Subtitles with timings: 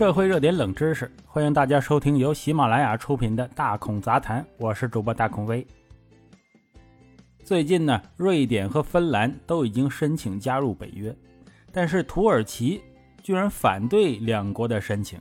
[0.00, 5.66] 社会热点冷知识，欢迎大家收听由喜马拉雅出品的《大孔杂谈》，我是主播大孔威。
[7.44, 11.14] 最近呢，瑞典和芬兰都已经申请加入北约，
[11.70, 12.80] 但是土耳其
[13.22, 15.20] 居然反对两国的申请，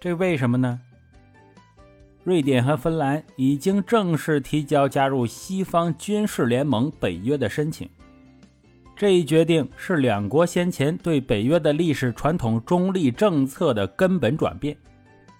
[0.00, 0.80] 这为什么呢？
[2.24, 7.88] 瑞典和芬兰已经正式提交加入西方军事联盟北约的申请。
[9.00, 14.76] 这一决定是两国先前对北约的历史传统中立政策的根本转变。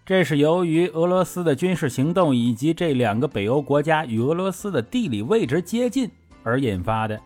[0.07, 6.11] 这是由于俄罗斯的军事行动以及这两个北欧国家与俄罗斯的地理位置接近
[6.43, 7.21] 而引发的。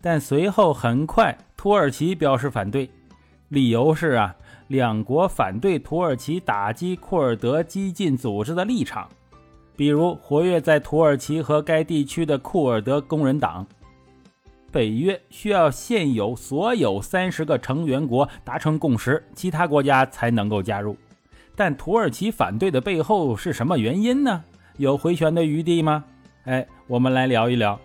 [0.00, 2.88] 但随后很快，土耳其表示反对，
[3.50, 4.34] 理由是啊。
[4.68, 9.06] 两国反对土耳其打击库尔德激进组织的立场，
[9.76, 13.66] 比如活跃在土耳其和该地区的库尔德工人党。
[14.70, 20.96] 北约需要现有所有三十个成员国达成共识，其他国家才能够加入。
[21.56, 24.44] 但土耳其反对的背后是什么原因呢？
[24.76, 26.04] 有回旋的余地吗？
[26.44, 27.78] 哎，我们来聊一聊。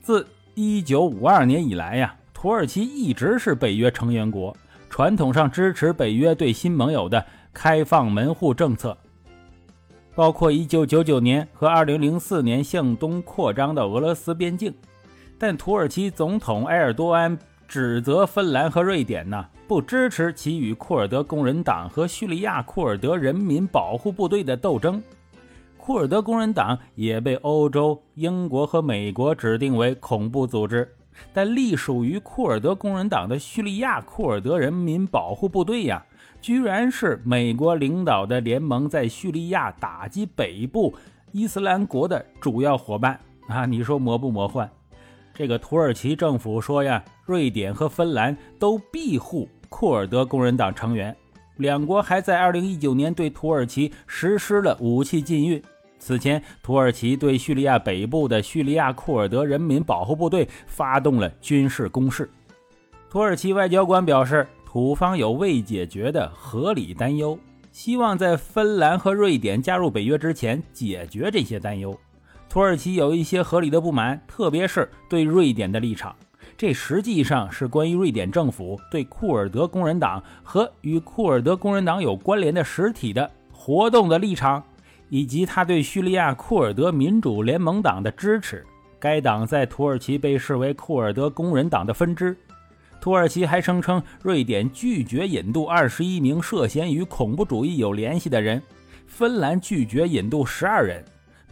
[0.00, 4.56] 自一九五二年以来呀，土耳其一直是北约成员国。
[4.88, 8.96] 传统上支持北约对新盟友的开放门户政策，
[10.14, 14.74] 包括1999年和2004年向东扩张的俄罗斯边境。
[15.42, 25.02] 但土耳其总统埃尔多安指责芬兰和瑞典呢不支持其与库尔德工人党和叙利亚库尔德人民保护部队的斗争。
[25.76, 30.88] 库尔德工人党也被欧洲、英国和美国指定为恐怖组织。
[31.32, 36.06] 但隶属于库尔德工人党的叙利亚库尔德人民保护部队呀，
[36.40, 40.94] 居然是美国领导的联盟在叙利亚打击北部
[41.32, 43.66] 伊斯兰国的主要伙伴啊！
[43.66, 44.70] 你说魔不魔幻？
[45.34, 51.16] 这个土耳其政府说呀，瑞典和芬兰都庇护库尔德工人党成员，
[51.56, 55.62] 两国还在2019年对土耳其实施了武器禁运。
[55.98, 62.28] 此前，土耳其对叙利亚北部的叙利亚库尔德人民保护部队发动了军事攻势。
[63.08, 67.38] 土耳其外交官表示，土方有未解决的合理担忧，
[67.70, 71.96] 希望在芬兰和瑞典加入北约之前解决这些担忧。
[72.52, 76.14] 土耳其有一些合理的不满，特别是对瑞典的立场，
[76.54, 84.62] 这实际上是关于瑞典政府对库尔德工人党和与库尔德工人党有关联的实体的活动的立场。
[85.08, 88.62] 以及他对叙利亚库尔德民主联盟党的支持，
[89.00, 92.36] 该党在土耳其被视为库尔德工人党的分支。
[93.00, 98.62] 土耳其还声称，瑞典拒绝引渡二十一名涉嫌与恐怖主义有联系的人，
[99.06, 101.02] 芬兰拒绝引渡十二人。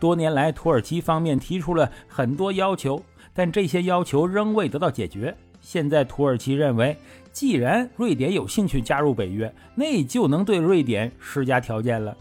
[0.01, 3.01] 多年来，土耳其方面提出了很多要求，
[3.35, 5.37] 但这些要求仍未得到解决。
[5.61, 6.97] 现在，土耳其认为，
[7.31, 12.17] 既然瑞典有兴趣加入北约，那就能对瑞典施加条件了。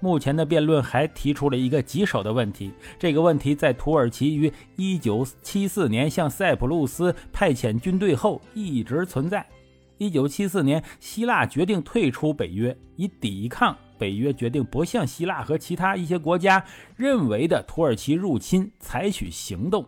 [0.00, 9.46] 目前的辩论还提出了一个棘手的问题，这个问题在土耳其于1974年向塞浦路斯派遣军队后一直存在。
[9.98, 13.74] 1974年，希腊决定退出北约，以抵抗
[14.04, 16.62] 北约决定不向希腊和其他一些国家
[16.94, 19.82] 认为的土耳其入侵采取行动。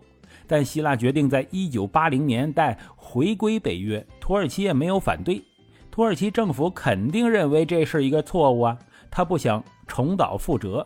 [0.47, 5.43] 但希腊决定在一九八零年代回归北约，土耳其也没有反对。
[5.91, 8.79] 土耳其政府肯定认为这是一个错误啊，
[9.11, 9.63] 他不想。
[9.89, 10.85] 重蹈覆辙，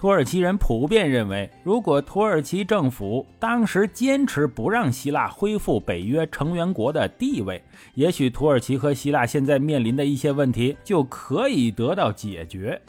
[0.00, 7.62] 土耳其人普遍认为，如果土耳其政府当时坚持不让希腊恢复北约成员国的地位，
[7.92, 12.80] 也许土耳其和希腊现在面临的一些问题就可以得到解决。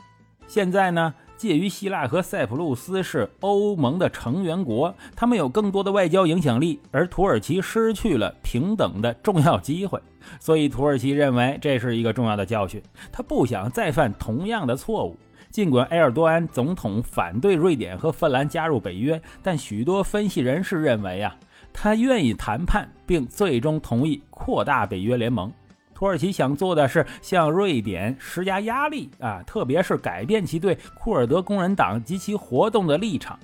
[0.48, 10.00] 现在呢，介于希腊和塞浦路斯是欧盟的成员国，他们有更多的外交影响力，而土耳其失去了平等的重要机会，
[10.40, 15.18] 所以土耳其认为这是一个重要的教训，他不想再犯同样的错误。
[15.52, 21.36] 尽管埃尔多安总统反对瑞典和芬兰加入北约，但许多分析人士认为啊，
[21.74, 25.52] 他愿意谈判，并最终同意扩大北约联盟。
[25.94, 33.38] 土耳其想做的是向瑞典施加压力啊，特别是改变其对库尔德工人党及其活动的立场。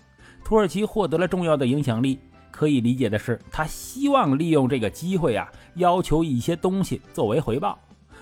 [0.43, 2.17] 土耳其获得了重要的影响力，
[2.49, 7.77] 可以理解的是，他希望利用这个机会啊，要求一些东西作为回报。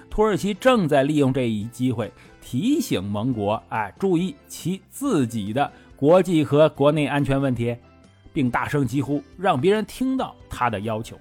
[0.09, 2.11] 土耳其正在利用这一机会。
[2.47, 7.75] 提醒盟国，哎，注意其自己的国际和国内安全问题，
[8.31, 11.17] 并大声疾呼，让别人听到他的要求。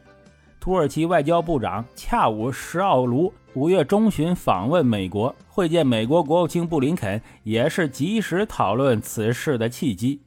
[0.60, 10.20] 土耳其外交部长恰武什奥卢五月中旬访问美国，会见美国国务卿布林肯，也是及时讨论此事的契机。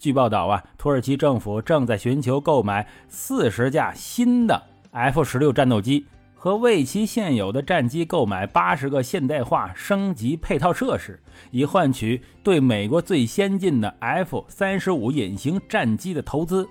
[0.00, 4.60] 据报道啊，土耳其政府正在寻求购买四十架新的
[4.90, 6.04] F 十六战斗机。
[6.42, 11.20] 和为其现有的战机购买八十个现代化升级配套设施，
[11.50, 16.66] 以换取对美国最先进的 F 三十五隐形战机的投资。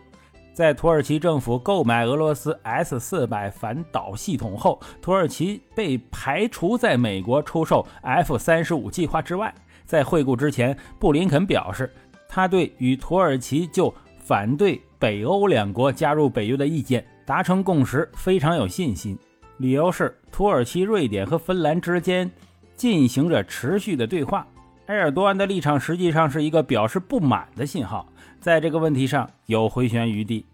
[0.55, 9.53] 在土耳其政府购买俄罗斯 S 四百反导系统后，土耳其被排除在美国出售 F 三十五计划之外。
[9.85, 11.93] 在会晤之前，布林肯表示，
[12.27, 19.15] 他对与土耳其就反对北欧两国加入北约的意见达成共识非常有信心。
[19.59, 22.31] 理由是，土耳其、瑞典和芬兰之间
[22.77, 24.47] 进行着持续的对话。
[24.85, 28.07] 埃尔多安的立场实际上是一个表示不满的信号，
[28.39, 30.45] 在这个问题上有回旋余地。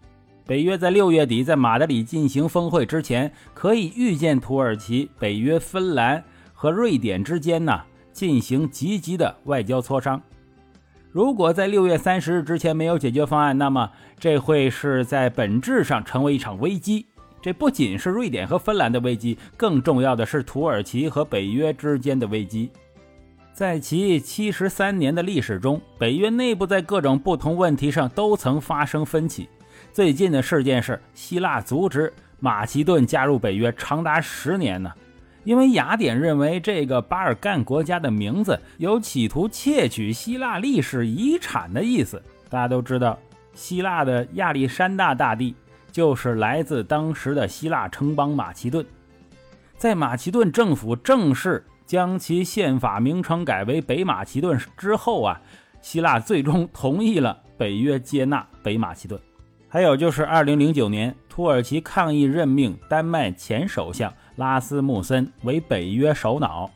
[0.44, 6.22] 北约在六月底在马德里进行峰会之前，可以预见土耳其、北约、芬兰
[6.52, 7.80] 和瑞典之间呢
[8.12, 10.20] 进行积极的外交磋商。
[11.12, 13.88] 如果在六月三十日之前没有解决方案，那么
[14.18, 17.06] 这会是在本质上成为一场危机。
[17.46, 22.68] 这不仅是瑞典和芬兰的危机，更重要的是土耳其和北约之间的危机。
[23.52, 29.48] 在其七十三年的历史中，北约内部在各种不同问题上都曾发生分歧。
[29.92, 34.92] 最近的事件是希腊阻止马其顿加入北约长达十年呢，
[35.44, 42.20] 因为雅典认为这个巴尔干国家的名字有企图窃取希腊历史遗产的意思。
[42.50, 43.16] 大家都知道，
[43.54, 45.54] 希腊的亚历山大大帝。
[45.96, 48.84] 就是来自当时的希腊城邦马其顿，
[49.78, 55.40] 在马其顿政府正式将其宪法名称改为北马其顿之后啊，
[55.80, 59.18] 希腊最终同意了北约接纳北马其顿。
[59.70, 66.70] 还有就是2009年，土耳其抗议任命丹麦前首相拉斯穆森为北约首脑。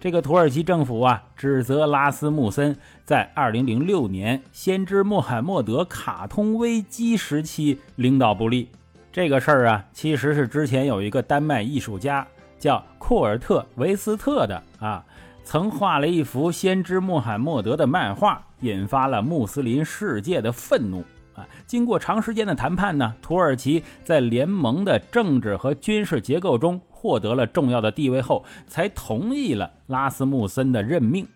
[0.00, 2.74] 这个土耳其政府啊，指责拉斯穆森
[3.04, 8.70] 在2006年先知穆罕默德卡通危机时期领导不力。
[9.12, 12.26] 这个事儿啊，其实是之前有一个丹麦艺术家
[12.58, 15.04] 叫库尔特维斯特的啊，
[15.44, 21.04] 曾画了一幅先知穆罕默德的漫画，引发了穆斯林世界的愤怒
[21.34, 21.46] 啊。
[21.66, 26.80] 经过长时间的谈判呢，土耳其在联盟的政治和军事结构中。
[27.00, 31.26] 获得了重要的地位后，才同意了拉斯穆森的任命。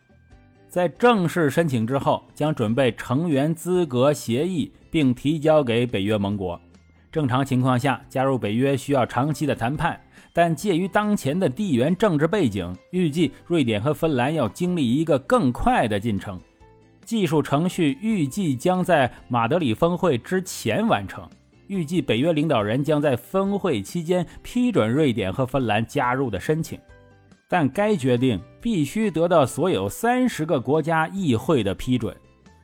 [0.69, 6.61] 在正式申请之后，将准备成员资格协议，并提交给北约盟国。
[7.11, 9.99] 正常情况下，加入北约需要长期的谈判，
[10.35, 16.39] 但介于当前的地缘政治背景，预计瑞典和芬兰要经历一个更快的进程。
[17.07, 21.27] 技术程序预计将在马德里峰会之前完成。
[21.67, 26.79] 预计北约领导人将在峰会期间批准瑞典和芬兰加入的申请，
[27.49, 32.15] 但该决定必须得到所有三十个国家议会的批准。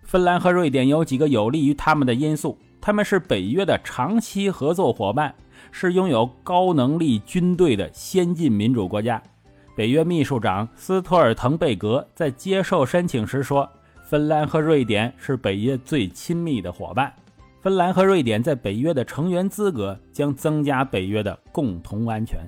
[0.02, 5.34] 芬兰和瑞典有几个有利于他们的因素：他们是北约的长期合作伙伴，
[5.70, 9.22] 是拥有高能力军队的先进民主国家。
[9.76, 13.66] 北约秘书长斯托尔滕贝格在接受申请时说
[14.04, 17.10] ：“芬兰和瑞典是北约最亲密的伙伴。”
[17.62, 22.40] 芬兰和瑞典在北约的成员资格将增加北约的共同安全。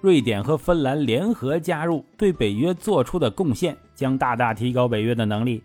[0.00, 5.60] 瑞典和芬兰联合加入，对北约做出的贡献将大大提高北约的能力。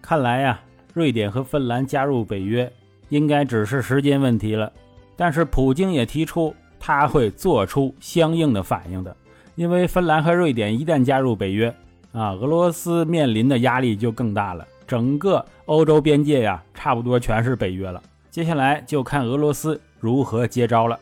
[0.00, 0.60] 看来呀，
[0.94, 2.72] 瑞典和芬兰加入北约
[3.08, 4.72] 应该只是时间问题了。
[5.16, 9.16] 但是普京也提出他会做出相应的反应的，
[9.56, 11.74] 因为芬兰和瑞典一旦加入北约，
[12.12, 14.64] 啊，俄罗斯面临的压力就更大了。
[14.92, 18.02] 整个欧洲边界呀，差不多全是北约了。
[18.30, 21.00] 接下来就看俄罗斯如何接招了。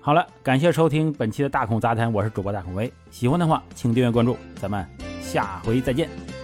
[0.00, 2.90] 好了，感谢收听本期的大孔杂谈，我是主播大孔威。
[3.10, 4.86] 喜欢的话，请订阅关注，咱们
[5.20, 6.37] 下回再见。